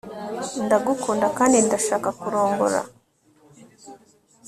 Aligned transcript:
ndagukunda 0.65 1.27
kandi 1.37 1.55
ndashaka 1.65 2.09
kurongora 2.19 2.79